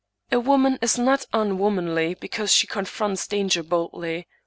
[0.31, 4.27] A woman is not unwomanly because she confronts danger boldly.